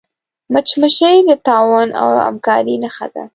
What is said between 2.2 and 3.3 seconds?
همکاری نښه ده